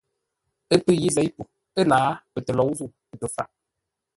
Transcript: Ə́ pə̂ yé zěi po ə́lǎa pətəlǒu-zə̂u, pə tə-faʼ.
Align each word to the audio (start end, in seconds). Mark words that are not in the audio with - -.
Ə́ 0.73 0.77
pə̂ 0.85 0.93
yé 1.01 1.07
zěi 1.15 1.29
po 1.35 1.41
ə́lǎa 1.81 2.07
pətəlǒu-zə̂u, 2.33 2.93
pə 3.09 3.15
tə-faʼ. 3.21 3.49